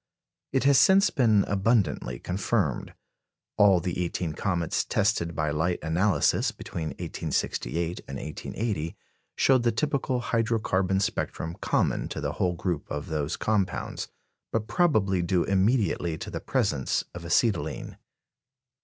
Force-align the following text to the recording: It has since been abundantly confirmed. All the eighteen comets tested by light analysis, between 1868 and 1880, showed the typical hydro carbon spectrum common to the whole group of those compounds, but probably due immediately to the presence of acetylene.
It 0.51 0.63
has 0.63 0.79
since 0.79 1.11
been 1.11 1.43
abundantly 1.43 2.17
confirmed. 2.17 2.95
All 3.55 3.79
the 3.79 4.03
eighteen 4.03 4.33
comets 4.33 4.83
tested 4.83 5.35
by 5.35 5.51
light 5.51 5.77
analysis, 5.83 6.51
between 6.51 6.87
1868 6.97 7.99
and 8.07 8.17
1880, 8.17 8.95
showed 9.35 9.61
the 9.61 9.71
typical 9.71 10.19
hydro 10.21 10.57
carbon 10.57 10.99
spectrum 11.01 11.55
common 11.61 12.07
to 12.07 12.19
the 12.19 12.31
whole 12.31 12.55
group 12.55 12.89
of 12.89 13.09
those 13.09 13.37
compounds, 13.37 14.07
but 14.51 14.65
probably 14.67 15.21
due 15.21 15.43
immediately 15.43 16.17
to 16.17 16.31
the 16.31 16.41
presence 16.41 17.03
of 17.13 17.23
acetylene. 17.23 17.97